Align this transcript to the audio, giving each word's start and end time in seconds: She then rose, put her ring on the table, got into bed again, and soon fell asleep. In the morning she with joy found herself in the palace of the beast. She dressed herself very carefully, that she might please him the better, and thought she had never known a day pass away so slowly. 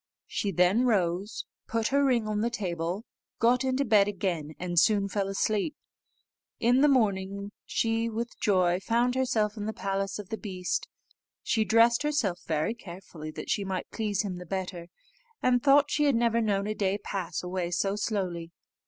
She 0.25 0.49
then 0.51 0.87
rose, 0.87 1.45
put 1.67 1.89
her 1.89 2.03
ring 2.03 2.27
on 2.27 2.41
the 2.41 2.49
table, 2.49 3.05
got 3.37 3.63
into 3.63 3.85
bed 3.85 4.07
again, 4.07 4.55
and 4.57 4.79
soon 4.79 5.07
fell 5.07 5.27
asleep. 5.27 5.75
In 6.59 6.81
the 6.81 6.87
morning 6.87 7.51
she 7.67 8.09
with 8.09 8.39
joy 8.39 8.79
found 8.79 9.13
herself 9.13 9.57
in 9.57 9.67
the 9.67 9.73
palace 9.73 10.17
of 10.17 10.29
the 10.29 10.39
beast. 10.39 10.87
She 11.43 11.63
dressed 11.63 12.01
herself 12.01 12.39
very 12.47 12.73
carefully, 12.73 13.29
that 13.29 13.51
she 13.51 13.63
might 13.63 13.91
please 13.91 14.23
him 14.23 14.39
the 14.39 14.45
better, 14.47 14.87
and 15.39 15.61
thought 15.61 15.91
she 15.91 16.05
had 16.05 16.15
never 16.15 16.41
known 16.41 16.65
a 16.65 16.73
day 16.73 16.97
pass 16.97 17.43
away 17.43 17.69
so 17.69 17.95
slowly. 17.95 18.49